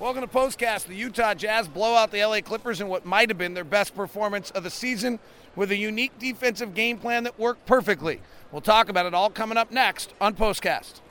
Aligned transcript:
Welcome 0.00 0.22
to 0.22 0.28
Postcast. 0.28 0.86
The 0.86 0.94
Utah 0.94 1.34
Jazz 1.34 1.68
blow 1.68 1.94
out 1.94 2.10
the 2.10 2.24
LA 2.24 2.40
Clippers 2.40 2.80
in 2.80 2.88
what 2.88 3.04
might 3.04 3.28
have 3.28 3.36
been 3.36 3.52
their 3.52 3.64
best 3.64 3.94
performance 3.94 4.50
of 4.52 4.62
the 4.62 4.70
season 4.70 5.18
with 5.54 5.70
a 5.70 5.76
unique 5.76 6.18
defensive 6.18 6.72
game 6.72 6.96
plan 6.96 7.24
that 7.24 7.38
worked 7.38 7.66
perfectly. 7.66 8.22
We'll 8.50 8.62
talk 8.62 8.88
about 8.88 9.04
it 9.04 9.12
all 9.12 9.28
coming 9.28 9.58
up 9.58 9.70
next 9.70 10.14
on 10.18 10.34
Postcast. 10.34 11.02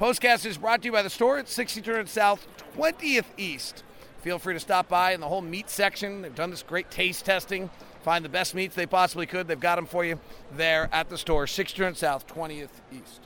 Postcast 0.00 0.46
is 0.46 0.56
brought 0.56 0.80
to 0.80 0.86
you 0.86 0.92
by 0.92 1.02
the 1.02 1.10
store 1.10 1.36
at 1.36 1.50
6300 1.50 2.08
South, 2.08 2.46
20th 2.78 3.26
East. 3.36 3.84
Feel 4.22 4.38
free 4.38 4.54
to 4.54 4.60
stop 4.60 4.88
by 4.88 5.12
in 5.12 5.20
the 5.20 5.28
whole 5.28 5.42
meat 5.42 5.68
section. 5.68 6.22
They've 6.22 6.34
done 6.34 6.48
this 6.48 6.62
great 6.62 6.90
taste 6.90 7.26
testing. 7.26 7.68
Find 8.04 8.24
the 8.24 8.30
best 8.30 8.54
meats 8.54 8.74
they 8.74 8.86
possibly 8.86 9.26
could. 9.26 9.48
They've 9.48 9.60
got 9.60 9.76
them 9.76 9.84
for 9.84 10.02
you 10.02 10.18
there 10.56 10.88
at 10.92 11.10
the 11.10 11.18
store, 11.18 11.46
6300 11.46 11.98
South, 11.98 12.26
20th 12.26 12.70
East. 12.90 13.20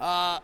Uh, 0.00 0.40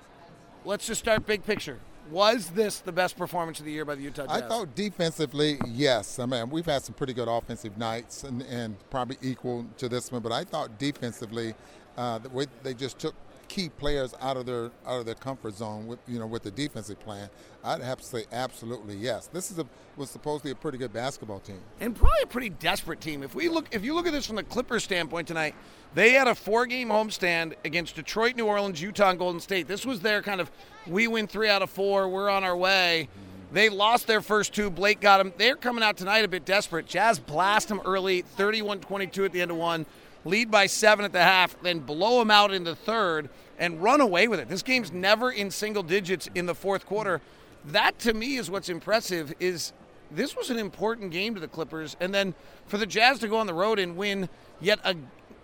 let's 0.64 0.86
just 0.86 1.00
start 1.00 1.26
big 1.26 1.42
picture. 1.42 1.80
Was 2.10 2.50
this 2.50 2.80
the 2.80 2.92
best 2.92 3.16
performance 3.16 3.60
of 3.60 3.66
the 3.66 3.72
year 3.72 3.84
by 3.84 3.94
the 3.94 4.02
Utah 4.02 4.26
Jazz? 4.26 4.42
I 4.42 4.48
thought 4.48 4.74
defensively, 4.74 5.58
yes. 5.66 6.18
I 6.18 6.26
mean, 6.26 6.50
we've 6.50 6.66
had 6.66 6.82
some 6.82 6.94
pretty 6.94 7.14
good 7.14 7.28
offensive 7.28 7.78
nights 7.78 8.24
and, 8.24 8.42
and 8.42 8.76
probably 8.90 9.16
equal 9.22 9.66
to 9.78 9.88
this 9.88 10.10
one, 10.10 10.20
but 10.20 10.32
I 10.32 10.44
thought 10.44 10.78
defensively, 10.78 11.54
uh, 11.96 12.18
the 12.18 12.28
way 12.28 12.46
they 12.62 12.74
just 12.74 12.98
took 12.98 13.14
key 13.52 13.68
players 13.68 14.14
out 14.22 14.38
of 14.38 14.46
their 14.46 14.70
out 14.86 15.00
of 15.00 15.04
their 15.04 15.14
comfort 15.14 15.52
zone 15.52 15.86
with 15.86 15.98
you 16.08 16.18
know 16.18 16.26
with 16.26 16.42
the 16.42 16.50
defensive 16.50 16.98
plan. 17.00 17.28
I'd 17.62 17.82
have 17.82 17.98
to 17.98 18.04
say 18.04 18.24
absolutely 18.32 18.96
yes. 18.96 19.26
This 19.26 19.50
is 19.50 19.58
a 19.58 19.66
was 19.98 20.08
supposedly 20.08 20.52
a 20.52 20.54
pretty 20.54 20.78
good 20.78 20.90
basketball 20.90 21.40
team 21.40 21.60
and 21.78 21.94
probably 21.94 22.22
a 22.22 22.26
pretty 22.26 22.48
desperate 22.48 23.02
team. 23.02 23.22
If 23.22 23.34
we 23.34 23.50
look 23.50 23.66
if 23.70 23.84
you 23.84 23.94
look 23.94 24.06
at 24.06 24.14
this 24.14 24.26
from 24.26 24.36
the 24.36 24.42
Clippers 24.42 24.84
standpoint 24.84 25.28
tonight, 25.28 25.54
they 25.92 26.12
had 26.12 26.28
a 26.28 26.34
four 26.34 26.64
game 26.64 26.88
homestand 26.88 27.52
against 27.62 27.94
Detroit, 27.94 28.36
New 28.36 28.46
Orleans, 28.46 28.80
Utah, 28.80 29.10
and 29.10 29.18
Golden 29.18 29.40
State. 29.40 29.68
This 29.68 29.84
was 29.84 30.00
their 30.00 30.22
kind 30.22 30.40
of 30.40 30.50
we 30.86 31.06
win 31.06 31.26
three 31.26 31.50
out 31.50 31.60
of 31.60 31.68
four, 31.68 32.08
we're 32.08 32.30
on 32.30 32.44
our 32.44 32.56
way. 32.56 33.10
They 33.52 33.68
lost 33.68 34.06
their 34.06 34.22
first 34.22 34.54
two. 34.54 34.70
Blake 34.70 34.98
got 35.02 35.18
them. 35.18 35.34
They're 35.36 35.56
coming 35.56 35.84
out 35.84 35.98
tonight 35.98 36.24
a 36.24 36.28
bit 36.28 36.46
desperate. 36.46 36.86
Jazz 36.86 37.18
blast 37.18 37.68
them 37.68 37.82
early, 37.84 38.22
31 38.22 38.80
22 38.80 39.26
at 39.26 39.32
the 39.32 39.42
end 39.42 39.50
of 39.50 39.58
one, 39.58 39.84
lead 40.24 40.50
by 40.50 40.66
seven 40.66 41.04
at 41.04 41.12
the 41.12 41.22
half, 41.22 41.60
then 41.62 41.80
blow 41.80 42.18
them 42.18 42.30
out 42.30 42.52
in 42.52 42.64
the 42.64 42.74
third 42.74 43.28
and 43.58 43.82
run 43.82 44.00
away 44.00 44.28
with 44.28 44.40
it. 44.40 44.48
This 44.48 44.62
game's 44.62 44.92
never 44.92 45.30
in 45.30 45.50
single 45.50 45.82
digits 45.82 46.28
in 46.34 46.46
the 46.46 46.54
fourth 46.54 46.86
quarter. 46.86 47.20
That 47.66 47.98
to 48.00 48.14
me 48.14 48.36
is 48.36 48.50
what's 48.50 48.68
impressive 48.68 49.32
is 49.38 49.72
this 50.10 50.36
was 50.36 50.50
an 50.50 50.58
important 50.58 51.10
game 51.10 51.34
to 51.34 51.40
the 51.40 51.48
Clippers 51.48 51.96
and 52.00 52.12
then 52.12 52.34
for 52.66 52.76
the 52.76 52.86
Jazz 52.86 53.18
to 53.20 53.28
go 53.28 53.36
on 53.36 53.46
the 53.46 53.54
road 53.54 53.78
and 53.78 53.96
win 53.96 54.28
yet 54.60 54.78
a 54.84 54.96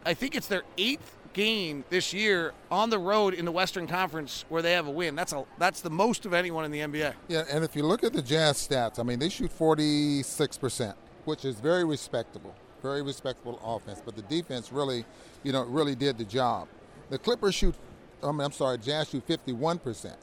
I 0.05 0.15
think 0.15 0.34
it's 0.34 0.47
their 0.47 0.62
eighth 0.79 1.17
game 1.33 1.84
this 1.91 2.12
year 2.12 2.53
on 2.71 2.91
the 2.91 2.99
road 2.99 3.34
in 3.34 3.45
the 3.45 3.53
Western 3.53 3.87
Conference 3.87 4.45
where 4.49 4.62
they 4.62 4.73
have 4.73 4.87
a 4.87 4.91
win. 4.91 5.15
That's 5.15 5.33
a 5.33 5.45
that's 5.59 5.81
the 5.81 5.91
most 5.91 6.27
of 6.27 6.34
anyone 6.34 6.65
in 6.65 6.71
the 6.71 6.81
NBA. 6.81 7.15
Yeah, 7.29 7.45
and 7.51 7.62
if 7.65 7.77
you 7.77 7.84
look 7.84 8.03
at 8.05 8.12
the 8.12 8.23
Jazz 8.23 8.56
stats, 8.56 8.99
I 8.99 9.03
mean 9.03 9.19
they 9.19 9.29
shoot 9.29 9.56
46%, 9.56 10.95
which 11.25 11.45
is 11.45 11.61
very 11.61 11.84
respectable. 11.84 12.55
Very 12.83 13.03
respectable 13.03 13.61
offense, 13.65 14.01
but 14.05 14.15
the 14.15 14.23
defense 14.23 14.73
really, 14.73 15.05
you 15.43 15.53
know, 15.53 15.65
really 15.65 15.95
did 15.95 16.17
the 16.19 16.25
job. 16.25 16.69
The 17.11 17.19
Clippers 17.19 17.55
shoot 17.55 17.75
I 18.23 18.33
mean, 18.33 18.41
I'm 18.41 18.53
sorry, 18.53 18.79
Jazz 18.79 19.11
shoot 19.11 19.27
51%. 19.27 20.15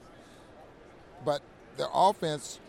But 1.23 1.41
their 1.77 1.87
offense 1.93 2.59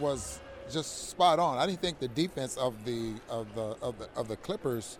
was 0.00 0.40
just 0.70 1.10
spot 1.10 1.38
on. 1.38 1.58
I 1.58 1.66
didn't 1.66 1.80
think 1.80 1.98
the 1.98 2.08
defense 2.08 2.56
of 2.56 2.84
the 2.84 3.14
of 3.28 3.54
the 3.54 3.76
of 3.82 3.98
the 3.98 4.08
of 4.16 4.28
the 4.28 4.36
Clippers 4.36 4.98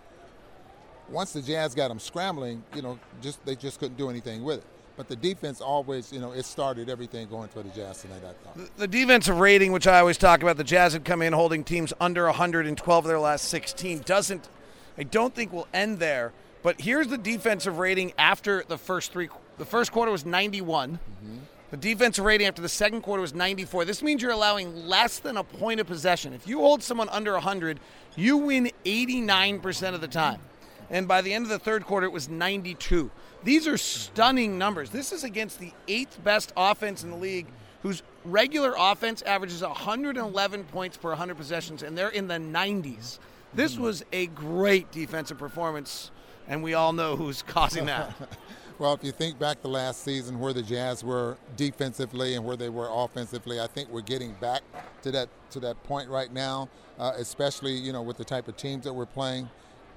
once 1.09 1.33
the 1.33 1.43
Jazz 1.43 1.75
got 1.75 1.89
them 1.89 1.99
scrambling, 1.99 2.63
you 2.75 2.83
know, 2.83 2.99
just 3.23 3.45
they 3.45 3.57
just 3.57 3.79
couldn't 3.81 3.97
do 3.97 4.11
anything 4.11 4.45
with 4.45 4.59
it. 4.59 4.65
But 4.97 5.09
the 5.09 5.17
defense 5.17 5.61
always, 5.61 6.13
you 6.13 6.21
know, 6.21 6.33
it 6.33 6.45
started 6.45 6.89
everything 6.89 7.29
going 7.29 7.49
for 7.49 7.63
the 7.63 7.69
Jazz 7.71 8.03
tonight. 8.03 8.23
I 8.25 8.33
thought 8.33 8.77
the 8.77 8.87
defensive 8.87 9.41
rating, 9.41 9.73
which 9.73 9.87
I 9.87 9.99
always 9.99 10.19
talk 10.19 10.43
about, 10.43 10.57
the 10.57 10.65
Jazz 10.65 10.93
had 10.93 11.05
come 11.05 11.21
in 11.21 11.33
holding 11.33 11.65
teams 11.65 11.93
under 12.01 12.27
112 12.27 13.05
of 13.05 13.09
their 13.09 13.19
last 13.19 13.47
16. 13.47 14.01
Doesn't, 14.01 14.49
I 14.97 15.03
don't 15.03 15.35
think 15.35 15.53
will 15.53 15.67
end 15.75 15.99
there. 15.99 16.33
But 16.63 16.81
here's 16.81 17.09
the 17.09 17.19
defensive 17.19 17.79
rating 17.79 18.13
after 18.17 18.65
the 18.67 18.79
first 18.79 19.13
three. 19.13 19.29
The 19.59 19.65
first 19.65 19.91
quarter 19.93 20.13
was 20.13 20.25
91. 20.25 20.93
Mm-hmm. 20.93 21.37
The 21.71 21.77
defensive 21.77 22.25
rating 22.25 22.47
after 22.47 22.63
the 22.63 22.69
second 22.69 23.03
quarter 23.03 23.21
was 23.21 23.35
94. 23.35 23.85
This 23.85 24.03
means 24.03 24.23
you're 24.23 24.31
allowing 24.31 24.87
less 24.87 25.19
than 25.19 25.37
a 25.37 25.45
point 25.45 25.81
of 25.81 25.89
possession. 25.89 26.33
If 26.33 26.47
you 26.47 26.61
hold 26.61 26.85
someone 26.85 27.09
under 27.09 27.33
100, 27.33 27.81
you 28.15 28.37
win 28.37 28.71
89% 28.85 29.95
of 29.95 30.01
the 30.01 30.09
time 30.09 30.41
and 30.91 31.09
by 31.09 31.21
the 31.21 31.33
end 31.33 31.45
of 31.45 31.49
the 31.49 31.59
third 31.59 31.85
quarter, 31.85 32.07
it 32.07 32.13
was 32.13 32.29
92. 32.29 33.11
These 33.43 33.67
are 33.67 33.77
stunning 33.77 34.59
numbers. 34.59 34.91
This 34.91 35.13
is 35.13 35.25
against 35.25 35.59
the 35.59 35.73
eighth 35.89 36.23
best 36.23 36.53
offense 36.57 37.05
in 37.05 37.11
the 37.11 37.17
league, 37.17 37.47
whose 37.83 38.03
regular 38.25 38.75
offense 38.77 39.23
averages 39.23 39.63
111 39.63 40.65
points 40.65 40.97
per 40.97 41.11
100 41.11 41.37
possessions, 41.37 41.83
and 41.83 41.97
they're 41.97 42.09
in 42.09 42.29
the 42.29 42.35
90s. 42.35 43.19
This 43.53 43.77
hmm. 43.77 43.83
was 43.83 44.05
a 44.13 44.27
great 44.29 44.91
defensive 44.91 45.39
performance, 45.39 46.11
and 46.49 46.63
we 46.63 46.75
all 46.75 46.93
know 46.93 47.17
who's 47.17 47.43
causing 47.43 47.87
that. 47.87 48.15
well, 48.79 48.95
if 48.95 49.05
you 49.05 49.13
think 49.13 49.39
back 49.39 49.61
to 49.63 49.69
last 49.69 50.03
season 50.03 50.39
where 50.39 50.53
the 50.53 50.63
Jazz 50.63 51.05
were 51.05 51.37
defensively 51.57 52.35
and 52.35 52.45
where 52.45 52.57
they 52.57 52.69
were 52.69 52.89
offensively, 52.91 53.61
I 53.61 53.67
think 53.67 53.91
we're 53.91 54.01
getting 54.01 54.33
back 54.35 54.63
to 55.03 55.11
that 55.13 55.29
to 55.51 55.61
that 55.61 55.83
point 55.85 56.09
right 56.09 56.33
now, 56.33 56.69
uh, 56.99 57.13
especially 57.17 57.75
you 57.75 57.93
know 57.93 58.03
with 58.03 58.17
the 58.17 58.25
type 58.25 58.49
of 58.49 58.57
teams 58.57 58.85
that 58.85 58.93
we're 58.93 59.07
playing 59.07 59.49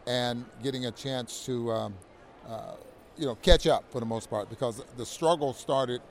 and 0.08 0.46
getting 0.64 0.86
a 0.86 0.92
chance 0.92 1.46
to, 1.46 1.72
um, 1.72 1.94
uh, 2.48 2.74
you 3.18 3.26
know, 3.26 3.36
catch 3.36 3.68
up 3.68 3.84
for 3.92 4.00
the 4.00 4.06
most 4.06 4.30
part 4.30 4.50
because 4.50 4.84
the 4.96 5.06
struggle 5.06 5.54
started 5.54 6.02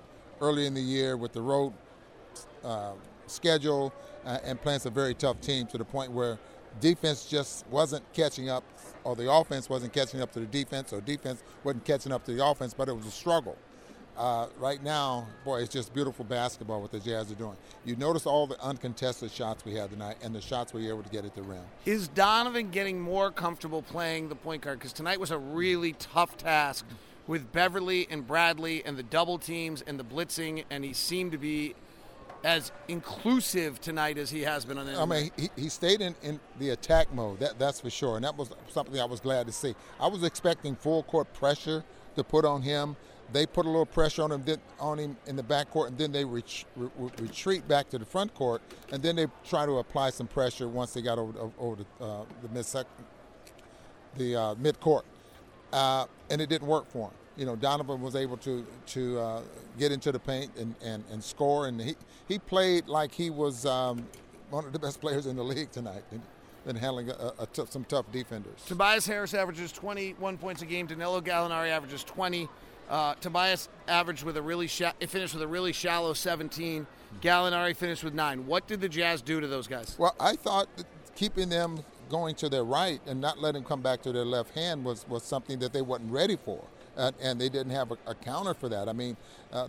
early 0.41 0.67
in 0.67 0.75
the 0.75 0.81
year 0.81 1.17
with 1.17 1.33
the 1.33 1.41
road 1.41 1.73
uh, 2.63 2.93
schedule 3.27 3.93
uh, 4.27 4.39
and 4.45 4.61
playing 4.61 4.81
some 4.81 4.93
very 4.93 5.15
tough 5.15 5.41
teams 5.41 5.73
to 5.73 5.79
the 5.79 5.85
point 5.85 6.13
where 6.13 6.39
defense 6.81 7.25
just 7.25 7.67
wasn't 7.69 8.05
catching 8.13 8.51
up 8.51 8.63
or 9.03 9.17
the 9.17 9.31
offense 9.33 9.71
wasn't 9.71 9.93
catching 9.93 10.21
up 10.21 10.31
to 10.33 10.41
the 10.41 10.47
defense 10.47 10.93
or 10.93 11.01
defense 11.01 11.43
wasn't 11.65 11.85
catching 11.85 12.13
up 12.13 12.25
to 12.25 12.35
the 12.35 12.45
offense, 12.45 12.75
but 12.75 12.89
it 12.89 12.95
was 12.95 13.07
a 13.07 13.11
struggle 13.11 13.57
uh, 14.17 14.47
right 14.59 14.83
now, 14.83 15.27
boy, 15.45 15.61
it's 15.61 15.73
just 15.73 15.93
beautiful 15.93 16.25
basketball 16.25 16.81
what 16.81 16.91
the 16.91 17.01
Jazz 17.01 17.31
are 17.31 17.37
doing. 17.37 17.57
You 17.85 17.97
notice 17.97 18.27
all 18.27 18.47
the 18.47 18.61
uncontested 18.63 19.31
shots 19.31 19.65
we 19.65 19.75
had 19.75 19.91
tonight 19.91 20.17
and 20.23 20.35
the 20.35 20.41
shots 20.41 20.73
we 20.73 20.85
were 20.85 20.95
able 20.95 21.03
to 21.03 21.11
get 21.11 21.25
at 21.25 21.35
the 21.35 21.43
rim. 21.43 21.63
Is 21.85 22.09
Donovan 22.09 22.71
getting 22.71 23.01
more 23.01 23.31
comfortable 23.31 23.83
playing 23.83 24.29
the 24.29 24.35
point 24.35 24.63
guard? 24.63 24.79
Because 24.79 24.93
tonight 24.93 25.21
was 25.21 25.31
a 25.31 25.39
really 25.39 25.93
tough 25.95 26.37
task 26.37 26.85
with 27.27 27.53
Beverley 27.53 28.07
and 28.11 28.27
Bradley 28.27 28.85
and 28.85 28.97
the 28.97 29.03
double 29.03 29.39
teams 29.39 29.83
and 29.83 29.99
the 29.99 30.05
blitzing, 30.05 30.65
and 30.71 30.85
he 30.85 30.93
seemed 30.93 31.33
to 31.33 31.39
be 31.39 31.75
as 32.45 32.71
inclusive 32.87 33.81
tonight 33.81 34.19
as 34.19 34.31
he 34.31 34.43
has 34.43 34.65
been 34.65 34.79
on. 34.79 34.89
I 34.89 35.05
mean, 35.05 35.31
he, 35.37 35.51
he 35.57 35.69
stayed 35.69 36.01
in, 36.01 36.15
in 36.23 36.39
the 36.59 36.71
attack 36.71 37.13
mode. 37.13 37.41
That 37.41 37.59
that's 37.59 37.81
for 37.81 37.91
sure, 37.91 38.17
and 38.17 38.25
that 38.25 38.37
was 38.37 38.51
something 38.69 39.01
I 39.01 39.05
was 39.05 39.21
glad 39.21 39.47
to 39.47 39.53
see. 39.53 39.75
I 40.01 40.07
was 40.07 40.23
expecting 40.23 40.77
full 40.77 41.03
court 41.03 41.33
pressure 41.35 41.83
to 42.15 42.25
put 42.25 42.45
on 42.45 42.63
him 42.63 42.97
they 43.33 43.47
put 43.47 43.67
a 43.67 43.69
little 43.69 43.87
pressure 43.87 44.23
on 44.23 44.33
him, 44.33 44.45
on 44.79 44.99
him 44.99 45.17
in 45.27 45.37
the 45.37 45.43
back 45.43 45.71
court, 45.71 45.91
and 45.91 45.99
then 45.99 46.13
they 46.13 46.25
re- 46.25 46.45
retreat 47.19 47.67
back 47.67 47.89
to 47.91 47.99
the 47.99 48.05
front 48.05 48.33
court, 48.35 48.63
and 48.93 49.03
then 49.03 49.17
they 49.17 49.27
try 49.45 49.67
to 49.67 49.79
apply 49.79 50.11
some 50.11 50.27
pressure 50.27 50.69
once 50.69 50.93
they 50.93 51.03
got 51.03 51.19
over, 51.19 51.51
over 51.59 51.77
the, 51.77 52.05
uh, 52.05 52.25
the 52.43 52.49
mid 52.49 52.67
the 54.17 54.37
uh, 54.37 54.55
mid 54.57 54.81
court, 54.81 55.05
uh, 55.73 56.07
and 56.31 56.41
it 56.41 56.49
didn't 56.49 56.69
work 56.69 56.91
for 56.91 57.09
him. 57.09 57.15
You 57.37 57.45
know, 57.45 57.57
Donovan 57.57 58.01
was 58.01 58.17
able 58.17 58.39
to 58.39 58.67
to 58.87 59.19
uh, 59.19 59.43
get 59.79 59.93
into 59.93 60.11
the 60.11 60.19
paint 60.19 60.53
and, 60.57 60.75
and, 60.83 61.05
and 61.11 61.23
score, 61.23 61.67
and 61.67 61.81
he 61.81 61.97
he 62.29 62.39
played 62.39 62.87
like 62.87 63.13
he 63.13 63.29
was 63.29 63.67
um, 63.67 64.07
one 64.51 64.65
of 64.65 64.73
the 64.73 64.79
best 64.79 65.01
players 65.03 65.27
in 65.27 65.37
the 65.37 65.45
league 65.45 65.71
tonight. 65.71 66.05
And 66.69 66.77
handling 66.77 67.11
a, 67.11 67.33
a 67.39 67.47
t- 67.47 67.63
some 67.71 67.85
tough 67.85 68.11
defenders. 68.11 68.65
Tobias 68.67 69.07
Harris 69.07 69.35
averages 69.35 69.71
21 69.71 70.37
points 70.37 70.63
a 70.63 70.67
game. 70.67 70.89
Danilo 70.89 71.21
Gallinari 71.21 71.69
averages 71.69 72.03
20. 72.03 72.49
Uh, 72.89 73.15
Tobias 73.21 73.69
averaged 73.89 74.23
with 74.23 74.37
a 74.37 74.43
really 74.43 74.67
sh- 74.67 74.83
finished 75.09 75.35
with 75.35 75.43
a 75.43 75.49
really 75.49 75.73
shallow 75.73 76.13
17. 76.13 76.87
Gallinari 77.21 77.75
finished 77.75 78.05
with 78.05 78.15
nine. 78.15 78.47
What 78.47 78.67
did 78.67 78.81
the 78.81 78.89
Jazz 78.89 79.23
do 79.23 79.41
to 79.41 79.47
those 79.47 79.67
guys? 79.67 79.97
Well, 79.99 80.15
I 80.21 80.37
thought 80.37 80.69
keeping 81.15 81.49
them 81.49 81.85
going 82.09 82.35
to 82.37 82.49
their 82.49 82.65
right 82.65 83.01
and 83.07 83.21
not 83.21 83.41
letting 83.41 83.63
them 83.63 83.69
come 83.69 83.81
back 83.81 84.03
to 84.03 84.13
their 84.13 84.25
left 84.25 84.55
hand 84.55 84.85
was, 84.85 85.07
was 85.09 85.23
something 85.23 85.59
that 85.59 85.73
they 85.73 85.83
wasn't 85.83 86.13
ready 86.13 86.37
for, 86.37 86.63
uh, 86.97 87.11
and 87.21 87.41
they 87.41 87.49
didn't 87.49 87.73
have 87.73 87.91
a, 87.91 87.97
a, 88.07 88.15
counter 88.15 88.55
for 88.55 88.69
that. 88.69 88.89
I 88.89 88.93
mean, 88.93 89.17
uh, 89.53 89.69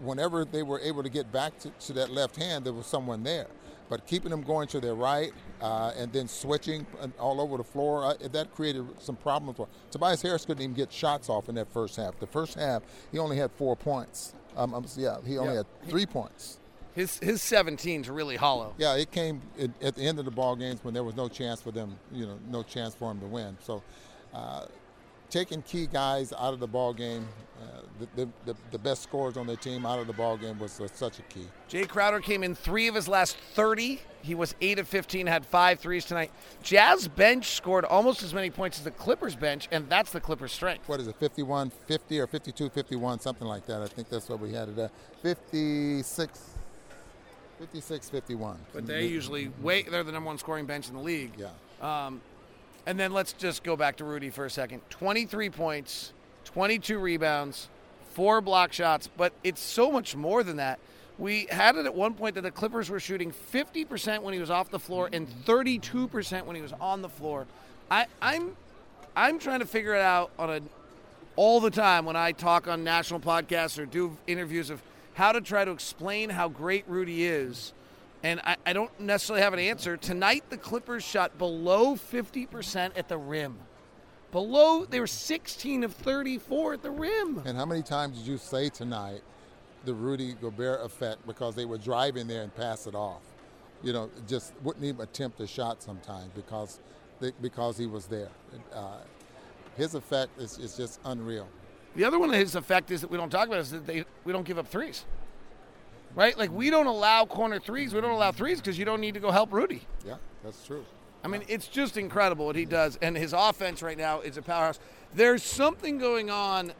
whenever 0.00 0.44
they 0.44 0.62
were 0.62 0.80
able 0.80 1.02
to 1.02 1.08
get 1.08 1.30
back 1.30 1.58
to, 1.60 1.70
to 1.70 1.92
that 1.94 2.10
left 2.10 2.36
hand, 2.36 2.64
there 2.64 2.72
was 2.72 2.86
someone 2.86 3.22
there. 3.22 3.46
But 3.90 4.06
keeping 4.06 4.30
them 4.30 4.42
going 4.42 4.68
to 4.68 4.80
their 4.80 4.94
right 4.94 5.32
uh, 5.64 5.92
and 5.96 6.12
then 6.12 6.28
switching 6.28 6.86
all 7.18 7.40
over 7.40 7.56
the 7.56 7.64
floor, 7.64 8.04
uh, 8.04 8.14
that 8.32 8.54
created 8.54 8.84
some 8.98 9.16
problems 9.16 9.56
for 9.56 9.66
Tobias 9.90 10.20
Harris 10.20 10.44
couldn't 10.44 10.62
even 10.62 10.74
get 10.74 10.92
shots 10.92 11.30
off 11.30 11.48
in 11.48 11.54
that 11.54 11.72
first 11.72 11.96
half. 11.96 12.18
The 12.20 12.26
first 12.26 12.58
half, 12.58 12.82
he 13.10 13.18
only 13.18 13.38
had 13.38 13.50
four 13.52 13.74
points. 13.74 14.34
Um, 14.58 14.74
um, 14.74 14.84
yeah, 14.94 15.16
he 15.24 15.38
only 15.38 15.54
yeah. 15.54 15.58
had 15.58 15.88
three 15.88 16.04
points. 16.04 16.58
His 16.94 17.18
his 17.18 17.40
17's 17.40 18.10
really 18.10 18.36
hollow. 18.36 18.74
Yeah, 18.76 18.94
it 18.96 19.10
came 19.10 19.40
at 19.58 19.94
the 19.94 20.02
end 20.02 20.18
of 20.18 20.26
the 20.26 20.30
ball 20.30 20.54
games 20.54 20.84
when 20.84 20.92
there 20.92 21.02
was 21.02 21.16
no 21.16 21.28
chance 21.28 21.62
for 21.62 21.70
them, 21.70 21.96
you 22.12 22.26
know, 22.26 22.38
no 22.50 22.62
chance 22.62 22.94
for 22.94 23.10
him 23.10 23.18
to 23.20 23.26
win. 23.26 23.56
So, 23.62 23.82
uh, 24.34 24.66
taking 25.34 25.62
key 25.62 25.88
guys 25.88 26.32
out 26.38 26.54
of 26.54 26.60
the 26.60 26.66
ball 26.66 26.94
game, 26.94 27.26
uh, 27.60 27.80
the, 28.14 28.28
the, 28.46 28.54
the, 28.70 28.78
best 28.78 29.02
scorers 29.02 29.36
on 29.36 29.48
their 29.48 29.56
team 29.56 29.84
out 29.84 29.98
of 29.98 30.06
the 30.06 30.12
ball 30.12 30.36
game 30.36 30.56
was 30.60 30.80
uh, 30.80 30.86
such 30.94 31.18
a 31.18 31.22
key. 31.22 31.46
Jae 31.68 31.88
Crowder 31.88 32.20
came 32.20 32.44
in 32.44 32.54
three 32.54 32.86
of 32.86 32.94
his 32.94 33.08
last 33.08 33.36
30. 33.54 34.00
He 34.22 34.36
was 34.36 34.54
8 34.60 34.78
of 34.78 34.86
15, 34.86 35.26
had 35.26 35.44
five 35.44 35.80
threes 35.80 36.04
tonight. 36.04 36.30
Jazz 36.62 37.08
bench 37.08 37.50
scored 37.50 37.84
almost 37.84 38.22
as 38.22 38.32
many 38.32 38.48
points 38.48 38.78
as 38.78 38.84
the 38.84 38.92
Clippers 38.92 39.34
bench, 39.34 39.68
and 39.72 39.88
that's 39.88 40.12
the 40.12 40.20
Clippers' 40.20 40.52
strength. 40.52 40.88
What 40.88 41.00
is 41.00 41.08
it, 41.08 41.16
51 41.16 41.70
50 41.70 42.20
or 42.20 42.28
52 42.28 42.70
51, 42.70 43.18
something 43.18 43.48
like 43.48 43.66
that? 43.66 43.82
I 43.82 43.88
think 43.88 44.08
that's 44.08 44.28
what 44.28 44.38
we 44.38 44.52
had 44.52 44.68
it 44.68 44.78
at. 44.78 44.92
56 45.22 46.50
56 47.58 48.08
51. 48.08 48.58
But 48.72 48.86
they 48.86 49.06
usually 49.06 49.50
wait, 49.60 49.90
they're 49.90 50.04
the 50.04 50.12
number 50.12 50.28
one 50.28 50.38
scoring 50.38 50.66
bench 50.66 50.88
in 50.88 50.94
the 50.94 51.00
league. 51.00 51.32
Yeah. 51.36 51.48
Um, 51.80 52.20
and 52.86 52.98
then 52.98 53.12
let's 53.12 53.32
just 53.32 53.62
go 53.62 53.76
back 53.76 53.96
to 53.96 54.04
Rudy 54.04 54.30
for 54.30 54.44
a 54.44 54.50
second 54.50 54.82
23 54.90 55.50
points, 55.50 56.12
22 56.44 56.98
rebounds, 56.98 57.68
four 58.12 58.40
block 58.40 58.72
shots, 58.72 59.08
but 59.16 59.32
it's 59.42 59.60
so 59.60 59.90
much 59.90 60.14
more 60.16 60.42
than 60.42 60.56
that. 60.56 60.78
We 61.18 61.46
had 61.50 61.76
it 61.76 61.86
at 61.86 61.94
one 61.94 62.14
point 62.14 62.34
that 62.34 62.42
the 62.42 62.50
Clippers 62.50 62.90
were 62.90 62.98
shooting 62.98 63.32
50% 63.52 64.22
when 64.22 64.34
he 64.34 64.40
was 64.40 64.50
off 64.50 64.70
the 64.70 64.80
floor 64.80 65.08
and 65.12 65.28
32% 65.44 66.44
when 66.44 66.56
he 66.56 66.62
was 66.62 66.72
on 66.80 67.02
the 67.02 67.08
floor. 67.08 67.46
I, 67.90 68.06
I'm 68.20 68.56
I'm 69.16 69.38
trying 69.38 69.60
to 69.60 69.66
figure 69.66 69.94
it 69.94 70.00
out 70.00 70.32
on 70.38 70.50
a 70.50 70.60
all 71.36 71.60
the 71.60 71.70
time 71.70 72.04
when 72.04 72.16
I 72.16 72.32
talk 72.32 72.68
on 72.68 72.84
national 72.84 73.20
podcasts 73.20 73.78
or 73.78 73.86
do 73.86 74.16
interviews 74.26 74.70
of 74.70 74.82
how 75.14 75.32
to 75.32 75.40
try 75.40 75.64
to 75.64 75.70
explain 75.70 76.30
how 76.30 76.48
great 76.48 76.84
Rudy 76.88 77.26
is. 77.26 77.72
And 78.24 78.40
I, 78.42 78.56
I 78.64 78.72
don't 78.72 78.98
necessarily 78.98 79.42
have 79.42 79.52
an 79.52 79.58
answer. 79.58 79.98
Tonight, 79.98 80.44
the 80.48 80.56
Clippers 80.56 81.04
shot 81.04 81.36
below 81.36 81.94
50% 81.94 82.92
at 82.96 83.06
the 83.06 83.18
rim. 83.18 83.58
Below, 84.32 84.86
they 84.86 84.98
were 84.98 85.06
16 85.06 85.84
of 85.84 85.92
34 85.92 86.72
at 86.72 86.82
the 86.82 86.90
rim. 86.90 87.42
And 87.44 87.56
how 87.56 87.66
many 87.66 87.82
times 87.82 88.18
did 88.18 88.26
you 88.26 88.38
say 88.38 88.70
tonight 88.70 89.20
the 89.84 89.92
Rudy 89.92 90.32
Gobert 90.32 90.84
effect 90.84 91.26
because 91.26 91.54
they 91.54 91.66
were 91.66 91.76
driving 91.76 92.26
there 92.26 92.42
and 92.42 92.52
pass 92.52 92.86
it 92.86 92.94
off? 92.94 93.20
You 93.82 93.92
know, 93.92 94.10
just 94.26 94.54
wouldn't 94.62 94.84
even 94.86 95.02
attempt 95.02 95.38
a 95.40 95.46
shot 95.46 95.82
sometimes 95.82 96.30
because 96.34 96.80
they, 97.20 97.32
because 97.42 97.76
he 97.76 97.86
was 97.86 98.06
there. 98.06 98.30
Uh, 98.74 98.96
his 99.76 99.94
effect 99.94 100.40
is, 100.40 100.58
is 100.58 100.78
just 100.78 100.98
unreal. 101.04 101.46
The 101.94 102.04
other 102.04 102.18
one 102.18 102.30
of 102.30 102.36
his 102.36 102.54
effect 102.56 102.90
is 102.90 103.02
that 103.02 103.10
we 103.10 103.18
don't 103.18 103.30
talk 103.30 103.48
about 103.48 103.60
is 103.60 103.70
that 103.70 103.86
they 103.86 104.04
we 104.24 104.32
don't 104.32 104.46
give 104.46 104.58
up 104.58 104.66
threes. 104.66 105.04
Right? 106.14 106.36
Like 106.38 106.50
we 106.50 106.70
don't 106.70 106.86
allow 106.86 107.24
corner 107.24 107.58
threes. 107.58 107.92
We 107.92 108.00
don't 108.00 108.12
allow 108.12 108.32
threes 108.32 108.60
because 108.60 108.78
you 108.78 108.84
don't 108.84 109.00
need 109.00 109.14
to 109.14 109.20
go 109.20 109.30
help 109.30 109.52
Rudy. 109.52 109.82
Yeah, 110.06 110.16
that's 110.42 110.64
true. 110.66 110.84
I 111.24 111.28
mean, 111.28 111.42
it's 111.48 111.68
just 111.68 111.96
incredible 111.96 112.46
what 112.46 112.56
he 112.56 112.66
does, 112.66 112.98
and 113.00 113.16
his 113.16 113.32
offense 113.32 113.82
right 113.82 113.96
now 113.96 114.20
is 114.20 114.36
a 114.36 114.42
powerhouse. 114.42 114.78
There's 115.14 115.42
something 115.42 115.96
going 115.96 116.30
on, 116.30 116.72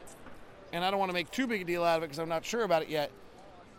and 0.71 0.85
I 0.85 0.91
don't 0.91 0.99
want 0.99 1.09
to 1.09 1.13
make 1.13 1.31
too 1.31 1.47
big 1.47 1.61
a 1.61 1.65
deal 1.65 1.83
out 1.83 1.97
of 1.97 2.03
it 2.03 2.07
because 2.07 2.19
I'm 2.19 2.29
not 2.29 2.45
sure 2.45 2.63
about 2.63 2.83
it 2.83 2.89
yet. 2.89 3.11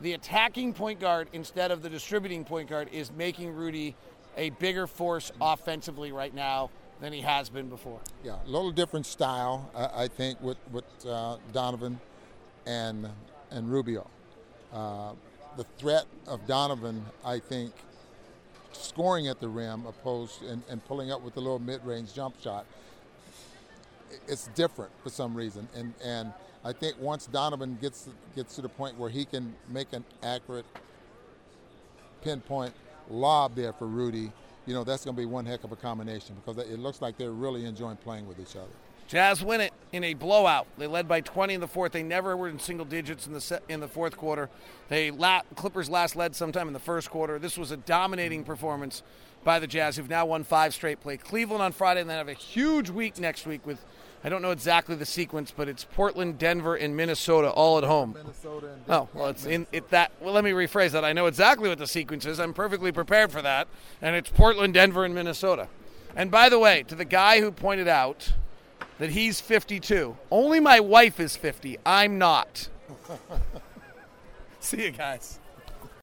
The 0.00 0.14
attacking 0.14 0.74
point 0.74 0.98
guard 0.98 1.28
instead 1.32 1.70
of 1.70 1.82
the 1.82 1.88
distributing 1.88 2.44
point 2.44 2.68
guard 2.68 2.88
is 2.90 3.12
making 3.12 3.54
Rudy 3.54 3.94
a 4.36 4.50
bigger 4.50 4.86
force 4.86 5.30
offensively 5.40 6.10
right 6.10 6.34
now 6.34 6.70
than 7.00 7.12
he 7.12 7.20
has 7.20 7.48
been 7.48 7.68
before. 7.68 8.00
Yeah, 8.24 8.36
a 8.44 8.50
little 8.50 8.72
different 8.72 9.06
style, 9.06 9.70
I, 9.74 10.04
I 10.04 10.08
think, 10.08 10.40
with 10.42 10.58
with 10.72 10.84
uh, 11.06 11.36
Donovan 11.52 12.00
and 12.66 13.08
and 13.50 13.70
Rubio. 13.70 14.10
Uh, 14.72 15.12
the 15.56 15.64
threat 15.78 16.06
of 16.26 16.46
Donovan, 16.46 17.04
I 17.24 17.38
think, 17.38 17.72
scoring 18.72 19.28
at 19.28 19.40
the 19.40 19.48
rim 19.48 19.86
opposed 19.86 20.42
and, 20.42 20.62
and 20.68 20.84
pulling 20.86 21.10
up 21.10 21.22
with 21.22 21.36
a 21.36 21.40
little 21.40 21.58
mid-range 21.58 22.12
jump 22.14 22.40
shot, 22.40 22.66
it's 24.28 24.48
different 24.48 24.92
for 25.02 25.10
some 25.10 25.34
reason. 25.34 25.68
And 25.74 25.94
and 26.04 26.32
I 26.64 26.72
think 26.72 27.00
once 27.00 27.26
Donovan 27.26 27.78
gets 27.80 28.08
gets 28.34 28.56
to 28.56 28.62
the 28.62 28.68
point 28.68 28.98
where 28.98 29.10
he 29.10 29.24
can 29.24 29.54
make 29.68 29.92
an 29.92 30.04
accurate 30.22 30.66
pinpoint 32.22 32.74
lob 33.08 33.54
there 33.54 33.72
for 33.72 33.86
Rudy, 33.86 34.32
you 34.66 34.74
know, 34.74 34.84
that's 34.84 35.04
going 35.04 35.16
to 35.16 35.20
be 35.20 35.26
one 35.26 35.46
heck 35.46 35.64
of 35.64 35.72
a 35.72 35.76
combination 35.76 36.36
because 36.36 36.62
it 36.64 36.78
looks 36.78 37.00
like 37.00 37.16
they're 37.16 37.30
really 37.30 37.64
enjoying 37.64 37.96
playing 37.96 38.26
with 38.26 38.40
each 38.40 38.56
other. 38.56 38.66
Jazz 39.06 39.44
win 39.44 39.60
it 39.60 39.72
in 39.92 40.02
a 40.02 40.14
blowout. 40.14 40.66
They 40.78 40.86
led 40.86 41.06
by 41.06 41.20
20 41.20 41.54
in 41.54 41.60
the 41.60 41.68
fourth. 41.68 41.92
They 41.92 42.02
never 42.02 42.36
were 42.36 42.48
in 42.48 42.58
single 42.58 42.84
digits 42.86 43.26
in 43.26 43.32
the 43.32 43.40
set, 43.40 43.62
in 43.68 43.80
the 43.80 43.88
fourth 43.88 44.16
quarter. 44.16 44.48
They 44.88 45.10
la- 45.10 45.42
Clippers 45.54 45.88
last 45.88 46.16
led 46.16 46.34
sometime 46.34 46.66
in 46.66 46.72
the 46.72 46.80
first 46.80 47.10
quarter. 47.10 47.38
This 47.38 47.56
was 47.56 47.70
a 47.70 47.76
dominating 47.76 48.44
performance 48.44 49.02
by 49.44 49.60
the 49.60 49.66
Jazz, 49.66 49.96
who've 49.96 50.10
now 50.10 50.26
won 50.26 50.42
five 50.42 50.74
straight. 50.74 51.00
Play 51.00 51.16
Cleveland 51.16 51.62
on 51.62 51.70
Friday, 51.70 52.00
and 52.00 52.10
then 52.10 52.18
have 52.18 52.28
a 52.28 52.32
huge 52.32 52.90
week 52.90 53.18
next 53.20 53.46
week 53.46 53.64
with 53.64 53.84
I 54.24 54.28
don't 54.28 54.42
know 54.42 54.50
exactly 54.50 54.96
the 54.96 55.06
sequence, 55.06 55.52
but 55.56 55.68
it's 55.68 55.84
Portland, 55.84 56.36
Denver, 56.36 56.74
and 56.74 56.96
Minnesota 56.96 57.48
all 57.48 57.78
at 57.78 57.84
home. 57.84 58.14
Minnesota 58.14 58.72
and 58.72 58.82
oh, 58.88 59.08
well, 59.14 59.28
it's 59.28 59.46
in 59.46 59.68
it 59.70 59.90
that. 59.90 60.10
Well, 60.20 60.34
let 60.34 60.42
me 60.42 60.50
rephrase 60.50 60.90
that. 60.90 61.04
I 61.04 61.12
know 61.12 61.26
exactly 61.26 61.68
what 61.68 61.78
the 61.78 61.86
sequence 61.86 62.26
is. 62.26 62.40
I'm 62.40 62.52
perfectly 62.52 62.90
prepared 62.90 63.30
for 63.30 63.40
that, 63.42 63.68
and 64.02 64.16
it's 64.16 64.28
Portland, 64.28 64.74
Denver, 64.74 65.04
and 65.04 65.14
Minnesota. 65.14 65.68
And 66.16 66.28
by 66.30 66.48
the 66.48 66.58
way, 66.58 66.82
to 66.88 66.96
the 66.96 67.04
guy 67.04 67.40
who 67.40 67.52
pointed 67.52 67.86
out 67.86 68.32
that 68.98 69.10
he's 69.10 69.40
52, 69.40 70.16
only 70.30 70.60
my 70.60 70.80
wife 70.80 71.20
is 71.20 71.36
50. 71.36 71.78
I'm 71.84 72.18
not. 72.18 72.68
See 74.60 74.84
you 74.84 74.90
guys. 74.90 75.38